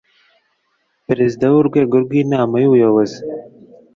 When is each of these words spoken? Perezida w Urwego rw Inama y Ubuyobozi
Perezida 1.07 1.45
w 1.49 1.55
Urwego 1.61 1.95
rw 2.03 2.11
Inama 2.23 2.55
y 2.59 2.67
Ubuyobozi 2.69 3.19